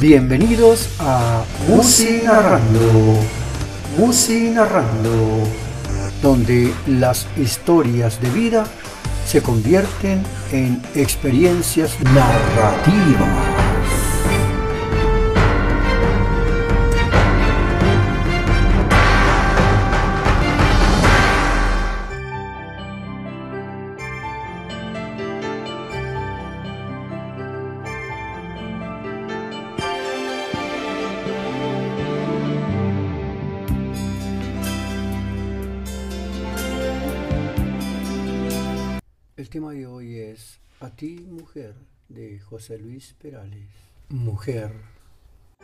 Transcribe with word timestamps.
Bienvenidos 0.00 0.88
a 0.98 1.44
Musi 1.68 2.22
Narrando, 2.24 3.18
Musi 3.98 4.48
Narrando, 4.48 5.46
donde 6.22 6.72
las 6.86 7.26
historias 7.36 8.18
de 8.22 8.30
vida 8.30 8.64
se 9.26 9.42
convierten 9.42 10.22
en 10.52 10.80
experiencias 10.94 12.00
narrativas. 12.00 13.59
El 39.40 39.48
tema 39.48 39.72
de 39.72 39.86
hoy 39.86 40.16
es 40.16 40.60
A 40.80 40.90
ti, 40.90 41.26
mujer, 41.30 41.74
de 42.10 42.40
José 42.40 42.76
Luis 42.76 43.14
Perales. 43.14 43.70
Mujer. 44.10 44.70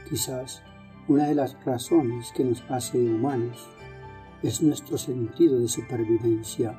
Quizás 0.09 0.63
una 1.09 1.29
de 1.29 1.35
las 1.35 1.63
razones 1.63 2.33
que 2.35 2.43
nos 2.43 2.63
hace 2.71 2.97
humanos 2.97 3.69
es 4.43 4.63
nuestro 4.63 4.97
sentido 4.97 5.61
de 5.61 5.69
supervivencia. 5.69 6.75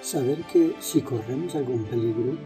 Saber 0.00 0.44
que 0.50 0.74
si 0.80 1.02
corremos 1.02 1.54
algún 1.54 1.84
peligro, 1.84 2.38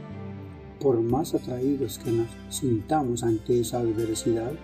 por 0.81 1.01
más 1.01 1.33
atraídos 1.33 2.01
que 2.01 2.11
nos 2.11 2.31
sintamos 2.49 3.23
ante 3.23 3.61
esa 3.61 3.79
adversidad, 3.79 4.55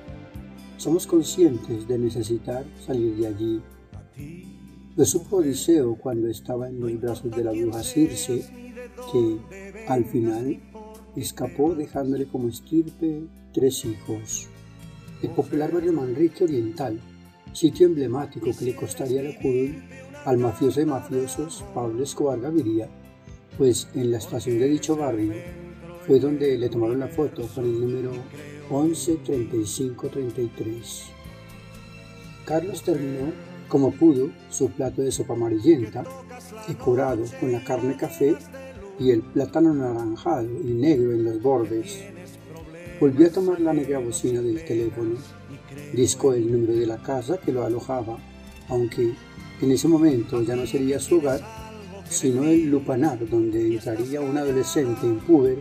somos 0.77 1.07
conscientes 1.07 1.87
de 1.87 1.99
necesitar 1.99 2.65
salir 2.85 3.15
de 3.15 3.29
allí 3.29 3.63
lo 4.97 5.05
supo 5.05 5.37
Odiseo 5.37 5.95
cuando 5.97 6.29
estaba 6.29 6.69
en 6.69 6.81
los 6.81 6.99
brazos 6.99 7.31
de 7.31 7.45
la 7.45 7.53
bruja 7.53 7.83
Circe, 7.83 8.47
que 9.13 9.37
al 9.89 10.07
final 10.07 10.59
escapó 11.15 11.75
dejándole 11.75 12.25
como 12.27 12.49
estirpe 12.49 13.25
tres 13.53 13.85
hijos. 13.85 14.49
El 15.23 15.29
popular 15.31 15.71
barrio 15.71 15.93
Manrique 15.93 16.45
Oriental, 16.45 16.99
sitio 17.53 17.89
emblemático 17.89 18.51
que 18.59 18.65
le 18.65 18.75
costaría 18.75 19.23
la 19.23 19.39
curul 19.39 19.83
al 20.25 20.39
mafioso 20.39 20.81
de 20.81 20.87
mafiosos 20.87 21.63
Pablo 21.75 22.03
Escobar 22.03 22.41
Gaviria, 22.41 22.89
pues 23.59 23.89
en 23.95 24.11
la 24.11 24.17
estación 24.19 24.59
de 24.59 24.67
dicho 24.67 24.97
barrio 24.97 25.35
fue 26.07 26.19
donde 26.21 26.57
le 26.57 26.71
tomaron 26.71 27.01
la 27.01 27.09
foto 27.09 27.47
con 27.55 27.65
el 27.65 27.81
número 27.81 28.13
113533. 28.71 31.03
Carlos 32.47 32.83
terminó 32.83 33.56
como 33.69 33.93
pudo 33.93 34.31
su 34.51 34.71
plato 34.71 35.03
de 35.03 35.13
sopa 35.13 35.35
amarillenta, 35.35 36.05
decorado 36.69 37.25
con 37.41 37.53
la 37.53 37.63
carne 37.65 37.97
café 37.97 38.37
y 38.99 39.11
el 39.11 39.23
plátano 39.23 39.75
naranjado 39.75 40.49
y 40.63 40.73
negro 40.73 41.13
en 41.13 41.25
los 41.25 41.43
bordes. 41.43 42.03
Volvió 43.01 43.27
a 43.27 43.31
tomar 43.31 43.61
la 43.61 43.75
negra 43.75 43.99
bocina 43.99 44.41
del 44.41 44.65
teléfono, 44.65 45.17
discó 45.93 46.33
el 46.33 46.51
número 46.51 46.75
de 46.75 46.87
la 46.87 46.97
casa 46.99 47.39
que 47.39 47.53
lo 47.53 47.65
alojaba, 47.65 48.19
aunque 48.69 49.15
en 49.61 49.71
ese 49.71 49.89
momento 49.89 50.43
ya 50.43 50.57
no 50.57 50.67
sería 50.67 50.99
su 50.99 51.19
hogar, 51.19 51.41
sino 52.09 52.45
el 52.45 52.71
lupanar 52.71 53.29
donde 53.29 53.75
entraría 53.75 54.21
un 54.21 54.39
adolescente 54.39 55.07
impúber 55.07 55.59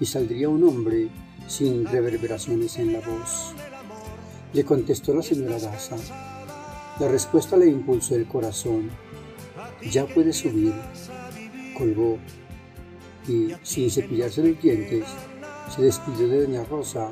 y 0.00 0.06
saldría 0.06 0.48
un 0.48 0.64
hombre 0.64 1.08
sin 1.46 1.84
reverberaciones 1.86 2.78
en 2.78 2.92
la 2.92 3.00
voz. 3.00 3.54
Le 4.52 4.64
contestó 4.64 5.14
la 5.14 5.22
señora 5.22 5.58
Daza. 5.58 5.96
La 7.00 7.08
respuesta 7.08 7.56
le 7.56 7.66
impulsó 7.66 8.14
el 8.14 8.26
corazón. 8.26 8.90
Ya 9.90 10.06
puede 10.06 10.32
subir. 10.32 10.72
Colgó 11.76 12.18
y, 13.26 13.48
sin 13.62 13.90
cepillarse 13.90 14.46
los 14.46 14.62
dientes, 14.62 15.04
se 15.74 15.82
despidió 15.82 16.28
de 16.28 16.42
Doña 16.42 16.64
Rosa, 16.64 17.10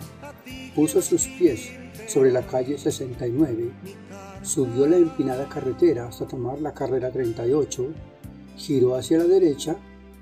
puso 0.75 1.03
sus 1.03 1.27
pies 1.27 1.71
sobre 2.07 2.31
la 2.31 2.43
calle 2.43 2.79
69, 2.79 3.73
subió 4.43 4.87
la 4.87 4.97
empinada 4.97 5.49
carretera 5.49 6.07
hasta 6.07 6.29
tomar 6.29 6.61
la 6.61 6.73
carrera 6.75 7.11
38, 7.11 7.89
giró 8.57 8.95
hacia 8.95 9.19
la 9.19 9.25
derecha, 9.25 9.77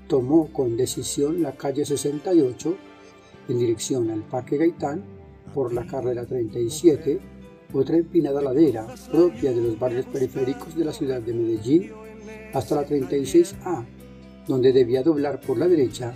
tomó 0.07 0.51
con 0.51 0.75
decisión 0.75 1.43
la 1.43 1.51
calle 1.51 1.85
68 1.85 2.75
en 3.49 3.59
dirección 3.59 4.09
al 4.09 4.23
Parque 4.23 4.57
Gaitán 4.57 5.03
por 5.53 5.73
la 5.73 5.85
carrera 5.85 6.25
37 6.25 7.19
otra 7.73 7.97
empinada 7.97 8.41
ladera 8.41 8.87
propia 9.11 9.51
de 9.51 9.61
los 9.61 9.79
barrios 9.79 10.05
periféricos 10.05 10.75
de 10.75 10.85
la 10.85 10.93
ciudad 10.93 11.21
de 11.21 11.33
Medellín, 11.33 11.91
hasta 12.53 12.75
la 12.75 12.87
36A, 12.87 13.85
donde 14.47 14.73
debía 14.73 15.03
doblar 15.03 15.39
por 15.39 15.57
la 15.57 15.67
derecha 15.67 16.13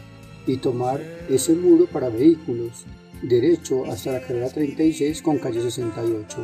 y 0.48 0.58
tomar 0.58 1.02
ese 1.30 1.54
muro 1.54 1.86
para 1.86 2.10
vehículos, 2.10 2.86
derecho 3.22 3.86
hasta 3.86 4.12
la 4.12 4.22
carrera 4.22 4.50
36 4.50 5.22
con 5.22 5.38
calle 5.40 5.62
68. 5.62 6.38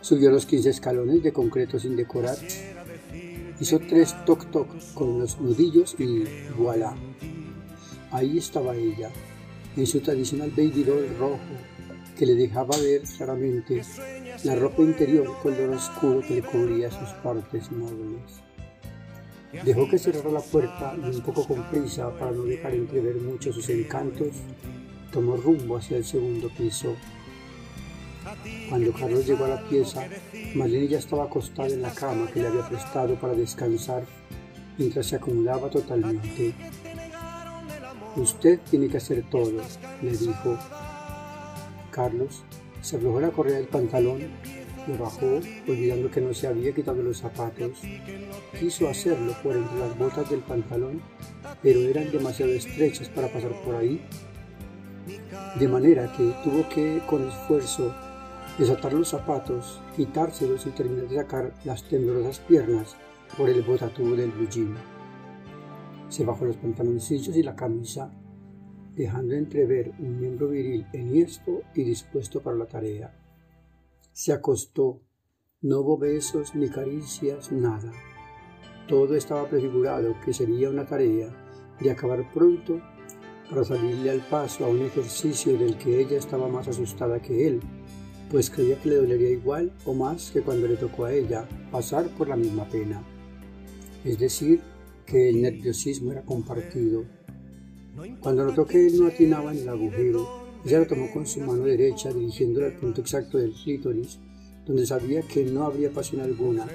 Subió 0.00 0.30
los 0.30 0.46
15 0.46 0.70
escalones 0.70 1.22
de 1.22 1.32
concreto 1.32 1.78
sin 1.78 1.96
decorar, 1.96 2.36
hizo 3.60 3.78
tres 3.78 4.14
toc-toc 4.26 4.66
con 4.94 5.20
los 5.20 5.40
nudillos 5.40 5.94
y 5.98 6.24
voilà. 6.56 6.94
Ahí 8.10 8.38
estaba 8.38 8.74
ella, 8.74 9.10
en 9.76 9.86
su 9.86 10.00
tradicional 10.00 10.50
baby 10.50 10.82
doll 10.82 11.08
rojo, 11.18 11.38
que 12.22 12.26
le 12.26 12.34
dejaba 12.36 12.76
ver 12.76 13.02
claramente 13.16 13.82
la 14.44 14.54
ropa 14.54 14.80
interior 14.82 15.26
color 15.42 15.70
oscuro 15.70 16.20
que 16.20 16.36
le 16.36 16.42
cubría 16.42 16.88
sus 16.88 17.08
partes 17.20 17.72
móviles. 17.72 18.40
Dejó 19.64 19.88
que 19.90 19.98
cerrara 19.98 20.30
la 20.30 20.40
puerta 20.40 20.94
y 21.02 21.16
un 21.16 21.20
poco 21.22 21.44
con 21.44 21.68
prisa 21.68 22.16
para 22.16 22.30
no 22.30 22.44
dejar 22.44 22.74
entrever 22.74 23.16
mucho 23.16 23.52
sus 23.52 23.68
encantos, 23.70 24.28
tomó 25.10 25.36
rumbo 25.36 25.78
hacia 25.78 25.96
el 25.96 26.04
segundo 26.04 26.48
piso. 26.56 26.94
Cuando 28.68 28.92
Carlos 28.92 29.26
llegó 29.26 29.46
a 29.46 29.48
la 29.48 29.68
pieza, 29.68 30.06
Marlene 30.54 30.86
ya 30.86 30.98
estaba 31.00 31.24
acostada 31.24 31.70
en 31.70 31.82
la 31.82 31.92
cama 31.92 32.30
que 32.32 32.40
le 32.40 32.46
había 32.46 32.68
prestado 32.68 33.16
para 33.16 33.34
descansar 33.34 34.04
mientras 34.78 35.06
se 35.06 35.16
acumulaba 35.16 35.68
totalmente. 35.70 36.54
Usted 38.14 38.60
tiene 38.70 38.86
que 38.86 38.98
hacer 38.98 39.28
todo, 39.28 39.60
le 40.02 40.10
dijo, 40.12 40.56
Carlos 41.92 42.42
se 42.80 42.96
aflojó 42.96 43.20
la 43.20 43.30
correa 43.30 43.58
del 43.58 43.68
pantalón, 43.68 44.22
lo 44.88 44.98
bajó, 44.98 45.40
olvidando 45.68 46.10
que 46.10 46.20
no 46.20 46.34
se 46.34 46.48
había 46.48 46.74
quitado 46.74 47.00
los 47.02 47.18
zapatos. 47.18 47.80
Quiso 48.58 48.88
hacerlo 48.88 49.34
por 49.42 49.56
entre 49.56 49.78
las 49.78 49.96
botas 49.96 50.28
del 50.28 50.40
pantalón, 50.40 51.00
pero 51.62 51.80
eran 51.80 52.10
demasiado 52.10 52.50
estrechas 52.50 53.08
para 53.08 53.32
pasar 53.32 53.52
por 53.62 53.76
ahí, 53.76 54.04
de 55.58 55.68
manera 55.68 56.12
que 56.16 56.34
tuvo 56.42 56.68
que, 56.68 57.00
con 57.06 57.28
esfuerzo, 57.28 57.94
desatar 58.58 58.92
los 58.92 59.08
zapatos, 59.08 59.80
quitárselos 59.96 60.66
y 60.66 60.70
terminar 60.70 61.08
de 61.08 61.16
sacar 61.16 61.52
las 61.64 61.88
temblorosas 61.88 62.40
piernas 62.40 62.96
por 63.36 63.48
el 63.48 63.62
botatubo 63.62 64.16
del 64.16 64.30
blue 64.30 64.48
Se 66.08 66.24
bajó 66.24 66.44
los 66.44 66.56
pantaloncillos 66.56 67.36
y 67.36 67.42
la 67.42 67.54
camisa 67.54 68.10
dejando 68.94 69.34
entrever 69.34 69.92
un 69.98 70.20
miembro 70.20 70.48
viril 70.48 70.86
enhiesto 70.92 71.62
y 71.74 71.84
dispuesto 71.84 72.42
para 72.42 72.56
la 72.56 72.66
tarea. 72.66 73.14
Se 74.12 74.32
acostó, 74.32 75.00
no 75.62 75.80
hubo 75.80 75.98
besos 75.98 76.54
ni 76.54 76.68
caricias, 76.68 77.50
nada. 77.52 77.92
Todo 78.88 79.14
estaba 79.14 79.48
prefigurado 79.48 80.16
que 80.24 80.34
sería 80.34 80.70
una 80.70 80.86
tarea 80.86 81.28
de 81.80 81.90
acabar 81.90 82.30
pronto 82.32 82.80
para 83.48 83.64
salirle 83.64 84.10
al 84.10 84.20
paso 84.20 84.64
a 84.64 84.68
un 84.68 84.82
ejercicio 84.82 85.56
del 85.58 85.76
que 85.78 86.00
ella 86.00 86.18
estaba 86.18 86.48
más 86.48 86.68
asustada 86.68 87.20
que 87.20 87.46
él, 87.46 87.60
pues 88.30 88.50
creía 88.50 88.80
que 88.80 88.88
le 88.88 88.96
dolería 88.96 89.30
igual 89.30 89.72
o 89.84 89.94
más 89.94 90.30
que 90.30 90.42
cuando 90.42 90.66
le 90.66 90.76
tocó 90.76 91.04
a 91.04 91.12
ella 91.12 91.46
pasar 91.70 92.08
por 92.16 92.28
la 92.28 92.36
misma 92.36 92.68
pena. 92.68 93.02
Es 94.04 94.18
decir, 94.18 94.60
que 95.06 95.28
el 95.28 95.42
nerviosismo 95.42 96.12
era 96.12 96.22
compartido 96.22 97.04
cuando 98.20 98.44
notó 98.44 98.66
que 98.66 98.86
él 98.86 98.98
no 98.98 99.06
atinaba 99.06 99.52
en 99.52 99.58
el 99.58 99.68
agujero, 99.68 100.42
ella 100.64 100.80
lo 100.80 100.86
tomó 100.86 101.10
con 101.12 101.26
su 101.26 101.40
mano 101.40 101.64
derecha 101.64 102.12
dirigiéndolo 102.12 102.66
al 102.66 102.74
punto 102.74 103.00
exacto 103.00 103.38
del 103.38 103.52
clítoris, 103.52 104.18
donde 104.66 104.86
sabía 104.86 105.22
que 105.22 105.44
no 105.44 105.64
habría 105.64 105.90
pasión 105.90 106.22
alguna. 106.22 106.66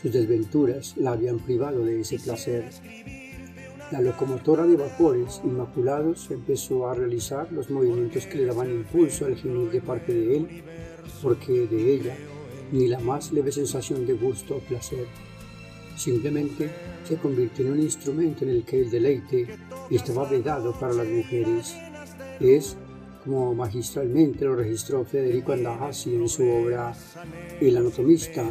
Sus 0.00 0.12
desventuras 0.12 0.96
la 0.96 1.12
habían 1.12 1.38
privado 1.38 1.84
de 1.84 2.00
ese 2.00 2.18
placer. 2.18 2.70
La 3.92 4.00
locomotora 4.00 4.66
de 4.66 4.76
vapores 4.76 5.40
inmaculados 5.44 6.30
empezó 6.30 6.88
a 6.88 6.94
realizar 6.94 7.52
los 7.52 7.70
movimientos 7.70 8.26
que 8.26 8.38
le 8.38 8.46
daban 8.46 8.70
impulso 8.70 9.26
al 9.26 9.36
gemir 9.36 9.70
de 9.70 9.80
parte 9.82 10.14
de 10.14 10.36
él, 10.38 10.62
porque 11.22 11.66
de 11.66 11.94
ella 11.94 12.16
ni 12.72 12.88
la 12.88 12.98
más 12.98 13.32
leve 13.32 13.52
sensación 13.52 14.06
de 14.06 14.14
gusto 14.14 14.56
o 14.56 14.60
placer. 14.60 15.06
Simplemente 15.96 16.70
se 17.04 17.16
convirtió 17.16 17.66
en 17.66 17.72
un 17.72 17.80
instrumento 17.80 18.44
en 18.44 18.50
el 18.50 18.64
que 18.64 18.80
el 18.80 18.90
deleite 18.90 19.46
estaba 19.96 20.24
vedado 20.24 20.72
para 20.72 20.94
las 20.94 21.06
mujeres. 21.06 21.76
Es 22.40 22.76
como 23.24 23.54
magistralmente 23.54 24.44
lo 24.44 24.56
registró 24.56 25.04
Federico 25.04 25.52
Andajasi 25.52 26.14
en 26.14 26.28
su 26.28 26.48
obra 26.48 26.92
El 27.60 27.76
anatomista, 27.76 28.50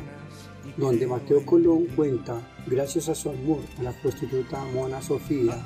donde 0.77 1.07
Mateo 1.07 1.45
Colón 1.45 1.88
cuenta, 1.95 2.39
gracias 2.67 3.09
a 3.09 3.15
su 3.15 3.29
amor 3.29 3.59
a 3.79 3.83
la 3.83 3.91
prostituta 3.91 4.63
Mona 4.73 5.01
Sofía, 5.01 5.57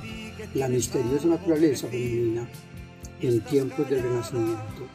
la 0.54 0.68
misteriosa 0.68 1.28
naturaleza 1.28 1.86
femenina 1.86 2.48
en 3.20 3.40
tiempos 3.42 3.88
del 3.88 4.02
Renacimiento, 4.02 4.86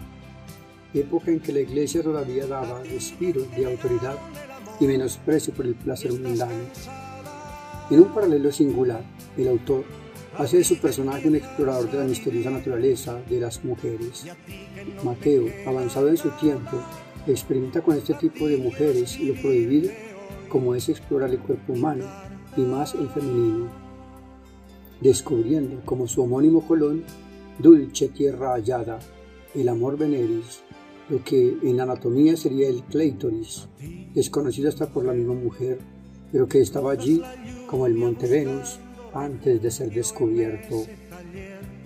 época 0.93 1.31
en 1.31 1.39
que 1.39 1.53
la 1.53 1.61
Iglesia 1.61 2.03
todavía 2.03 2.45
daba 2.47 2.83
respiros 2.83 3.49
de 3.55 3.65
autoridad 3.65 4.17
y 4.79 4.87
menosprecio 4.87 5.53
por 5.53 5.65
el 5.65 5.75
placer 5.75 6.11
mundano. 6.11 6.65
En 7.89 7.99
un 7.99 8.13
paralelo 8.13 8.51
singular, 8.51 9.03
el 9.37 9.47
autor 9.47 9.83
hace 10.37 10.57
de 10.57 10.63
su 10.63 10.77
personaje 10.77 11.27
un 11.27 11.35
explorador 11.35 11.89
de 11.91 11.97
la 11.97 12.05
misteriosa 12.05 12.49
naturaleza 12.49 13.21
de 13.29 13.39
las 13.39 13.63
mujeres. 13.63 14.25
Mateo, 15.03 15.45
avanzado 15.65 16.09
en 16.09 16.17
su 16.17 16.29
tiempo, 16.31 16.81
experimenta 17.27 17.81
con 17.81 17.97
este 17.97 18.13
tipo 18.15 18.47
de 18.47 18.57
mujeres 18.57 19.19
lo 19.19 19.33
prohibido 19.35 19.91
como 20.49 20.75
es 20.75 20.89
explorar 20.89 21.29
el 21.29 21.39
cuerpo 21.39 21.73
humano 21.73 22.05
y 22.57 22.61
más 22.61 22.93
el 22.93 23.07
femenino, 23.09 23.69
descubriendo 24.99 25.81
como 25.85 26.07
su 26.07 26.21
homónimo 26.21 26.67
Colón, 26.67 27.03
dulce 27.57 28.09
tierra 28.09 28.53
hallada, 28.53 28.99
el 29.55 29.69
amor 29.69 29.97
veneris, 29.97 30.61
lo 31.09 31.23
que 31.23 31.57
en 31.63 31.79
anatomía 31.79 32.35
sería 32.35 32.67
el 32.67 32.83
cleitoris, 32.83 33.67
desconocido 34.13 34.67
hasta 34.67 34.89
por 34.89 35.05
la 35.05 35.13
misma 35.13 35.33
mujer, 35.33 35.79
pero 36.31 36.47
que 36.47 36.59
estaba 36.59 36.91
allí 36.91 37.21
como 37.67 37.85
el 37.85 37.93
monte 37.95 38.27
Venus 38.27 38.79
antes 39.13 39.61
de 39.61 39.71
ser 39.71 39.91
descubierto. 39.91 40.85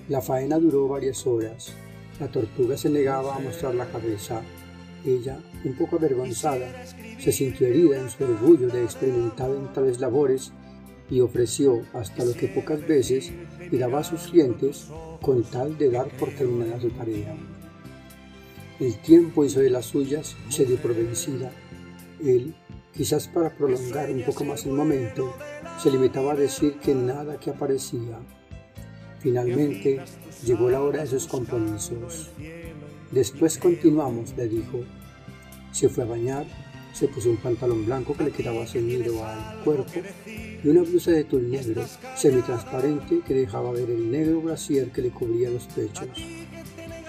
La 0.10 0.22
faena 0.22 0.60
duró 0.60 0.88
varias 0.88 1.26
horas. 1.26 1.74
La 2.20 2.28
tortuga 2.28 2.78
se 2.78 2.90
negaba 2.90 3.36
a 3.36 3.40
mostrar 3.40 3.76
la 3.76 3.88
cabeza. 3.88 4.42
Ella, 5.06 5.40
un 5.64 5.74
poco 5.74 5.98
avergonzada, 5.98 6.86
se 7.20 7.32
sintió 7.32 7.68
herida 7.68 8.00
en 8.00 8.10
su 8.10 8.24
orgullo 8.24 8.68
de 8.68 8.84
experimentar 8.84 9.50
en 9.50 9.72
tales 9.74 10.00
labores 10.00 10.52
y 11.10 11.20
ofreció 11.20 11.82
hasta 11.94 12.26
lo 12.26 12.34
que 12.34 12.48
pocas 12.48 12.86
veces 12.88 13.32
le 13.72 13.78
daba 13.78 14.00
a 14.00 14.04
sus 14.04 14.28
clientes 14.28 14.88
con 15.22 15.44
tal 15.44 15.78
de 15.78 15.92
dar 15.92 16.08
por 16.18 16.30
terminada 16.30 16.80
su 16.80 16.90
tarea. 16.90 17.36
El 18.80 18.98
tiempo 19.00 19.46
hizo 19.46 19.60
de 19.60 19.70
las 19.70 19.86
suyas 19.86 20.36
se 20.50 20.66
dio 20.66 20.78
por 20.78 20.96
vencida. 20.96 21.52
Él, 22.24 22.56
quizás 22.94 23.28
para 23.28 23.56
prolongar 23.56 24.10
un 24.10 24.24
poco 24.24 24.44
más 24.44 24.66
el 24.66 24.74
momento, 24.74 25.34
se 25.82 25.92
limitaba 25.92 26.34
a 26.34 26.36
decir 26.36 26.78
que 26.80 26.94
nada 26.94 27.40
que 27.40 27.50
aparecía. 27.50 28.20
Finalmente 29.20 30.02
llegó 30.44 30.70
la 30.70 30.82
hora 30.82 31.02
de 31.02 31.08
sus 31.08 31.28
compromisos. 31.28 32.30
Después 33.12 33.58
continuamos, 33.58 34.36
le 34.38 34.48
dijo. 34.48 34.84
Se 35.72 35.90
fue 35.90 36.04
a 36.04 36.08
bañar, 36.08 36.46
se 36.94 37.10
puso 37.10 37.30
un 37.30 37.38
pantalón 37.38 37.86
blanco 37.86 38.16
que 38.16 38.24
le 38.24 38.32
quedaba 38.32 38.66
ceñido 38.66 39.26
al 39.26 39.64
cuerpo 39.66 39.92
y 40.26 40.68
una 40.68 40.82
blusa 40.82 41.12
de 41.12 41.26
tul 41.26 41.52
negro, 41.52 41.84
semitransparente 42.16 43.20
que 43.20 43.34
dejaba 43.34 43.72
ver 43.72 43.90
el 43.90 44.10
negro 44.10 44.42
brasier 44.42 44.92
que 44.92 45.02
le 45.02 45.10
cubría 45.10 45.50
los 45.50 45.66
pechos. 45.66 46.08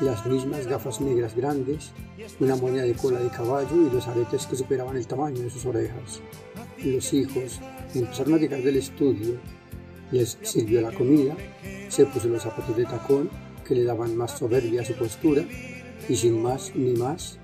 Las 0.01 0.27
mismas 0.27 0.67
gafas 0.67 1.01
negras 1.01 1.37
grandes, 1.37 1.93
una 2.41 2.57
moña 2.57 2.83
de 2.83 2.95
cola 2.95 3.21
de 3.21 3.31
caballo 3.31 3.87
y 3.87 3.95
los 3.95 4.09
aretes 4.09 4.47
que 4.47 4.57
superaban 4.57 4.97
el 4.97 5.07
tamaño 5.07 5.43
de 5.43 5.51
sus 5.51 5.65
orejas. 5.65 6.21
Los 6.85 7.13
hijos 7.15 7.61
empezaron 7.95 8.35
a 8.35 8.39
llegar 8.39 8.63
del 8.63 8.77
estudio, 8.77 9.39
les 10.13 10.39
sirvió 10.43 10.81
la 10.83 10.93
comida, 10.93 11.35
se 11.89 12.05
puso 12.07 12.29
los 12.29 12.43
zapatos 12.43 12.77
de 12.77 12.85
tacón 12.85 13.31
que 13.67 13.75
le 13.75 13.85
daban 13.85 14.17
más 14.17 14.33
soberbia 14.39 14.83
a 14.83 14.85
su 14.85 14.95
postura 14.95 15.43
y 16.09 16.15
sin 16.15 16.43
más 16.43 16.73
ni 16.75 16.93
más 16.93 17.39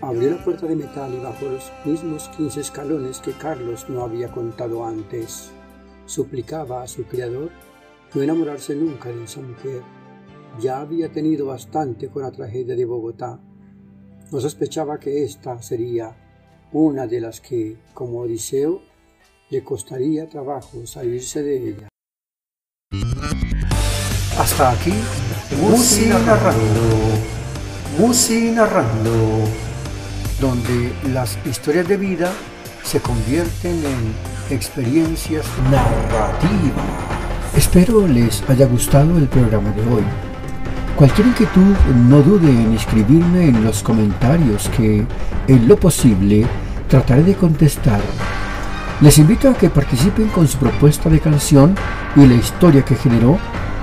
abrió 0.00 0.30
la 0.30 0.44
puerta 0.44 0.66
de 0.66 0.76
metal 0.76 1.14
y 1.14 1.22
bajó 1.22 1.46
los 1.46 1.70
mismos 1.84 2.28
quince 2.36 2.60
escalones 2.60 3.20
que 3.20 3.32
Carlos 3.32 3.86
no 3.88 4.02
había 4.02 4.32
contado 4.32 4.84
antes. 4.84 5.50
Suplicaba 6.06 6.82
a 6.82 6.88
su 6.88 7.04
criador 7.04 7.50
no 8.14 8.22
enamorarse 8.22 8.74
nunca 8.74 9.08
de 9.08 9.24
esa 9.24 9.40
mujer. 9.40 9.82
Ya 10.60 10.80
había 10.80 11.10
tenido 11.10 11.46
bastante 11.46 12.08
con 12.08 12.22
la 12.22 12.30
tragedia 12.30 12.76
de 12.76 12.84
Bogotá. 12.84 13.40
No 14.30 14.40
sospechaba 14.40 14.98
que 14.98 15.24
esta 15.24 15.60
sería 15.62 16.23
una 16.80 17.06
de 17.06 17.20
las 17.20 17.40
que, 17.40 17.76
como 17.94 18.20
Odiseo, 18.20 18.82
le 19.50 19.62
costaría 19.62 20.28
trabajo 20.28 20.84
salirse 20.86 21.42
de 21.42 21.68
ella. 21.68 21.88
Hasta 24.36 24.72
aquí, 24.72 24.92
Musi 25.60 26.06
narrando, 26.06 26.80
Musi 27.98 28.50
narrando, 28.50 29.12
donde 30.40 30.92
las 31.12 31.38
historias 31.46 31.86
de 31.86 31.96
vida 31.96 32.32
se 32.82 33.00
convierten 33.00 33.80
en 33.84 34.54
experiencias 34.54 35.46
narrativas. 35.70 36.84
Espero 37.56 38.08
les 38.08 38.42
haya 38.50 38.66
gustado 38.66 39.16
el 39.16 39.28
programa 39.28 39.70
de 39.70 39.82
hoy. 39.82 40.04
Cualquier 40.96 41.28
inquietud, 41.28 41.76
no 42.08 42.20
dude 42.22 42.50
en 42.50 42.72
escribirme 42.72 43.48
en 43.48 43.62
los 43.64 43.82
comentarios 43.82 44.68
que, 44.70 45.06
en 45.46 45.68
lo 45.68 45.76
posible, 45.76 46.46
trataré 46.94 47.24
de 47.24 47.34
contestar. 47.34 48.00
Les 49.00 49.18
invito 49.18 49.48
a 49.48 49.54
que 49.54 49.68
participen 49.68 50.28
con 50.28 50.46
su 50.46 50.58
propuesta 50.58 51.10
de 51.10 51.18
canción 51.18 51.74
y 52.14 52.24
la 52.24 52.34
historia 52.34 52.84
que 52.84 52.94
generó 52.94 53.36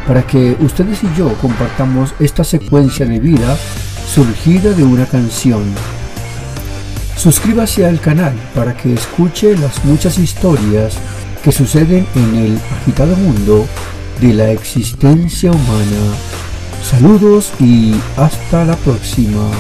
para 0.08 0.26
que 0.26 0.56
ustedes 0.62 1.04
y 1.04 1.10
yo 1.18 1.28
compartamos 1.42 2.14
esta 2.22 2.46
secuencia 2.46 3.06
de 3.06 3.20
vida 3.20 3.58
surgida 4.08 4.72
de 4.72 4.86
una 4.86 5.06
canción. 5.06 5.62
Suscríbase 7.18 7.86
al 7.86 8.00
canal 8.00 8.34
para 8.56 8.78
que 8.78 8.94
escuche 8.94 9.58
las 9.58 9.84
muchas 9.84 10.18
historias 10.18 10.98
que 11.44 11.52
suceden 11.52 12.08
en 12.16 12.36
el 12.36 12.60
agitado 12.80 13.18
mundo 13.18 13.68
de 14.22 14.34
la 14.34 14.52
existencia 14.52 15.52
humana. 15.52 16.16
Saludos 16.82 17.52
y 17.60 17.94
hasta 18.16 18.64
la 18.64 18.78
próxima. 18.78 19.52